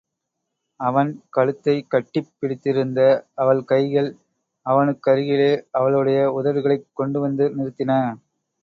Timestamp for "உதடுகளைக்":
6.31-6.87